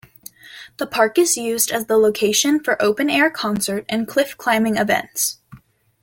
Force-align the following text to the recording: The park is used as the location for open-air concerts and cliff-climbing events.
The 0.77 0.87
park 0.87 1.19
is 1.19 1.37
used 1.37 1.69
as 1.69 1.85
the 1.85 1.95
location 1.95 2.59
for 2.63 2.81
open-air 2.81 3.29
concerts 3.29 3.85
and 3.87 4.07
cliff-climbing 4.07 4.77
events. 4.77 5.37